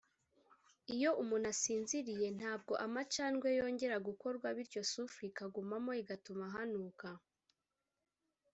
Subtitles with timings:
[0.95, 7.07] iyo umuntu asinziriye ntabwo amacandwe yongera gukorwa bityo soufre ikagumamo igatuma hanuka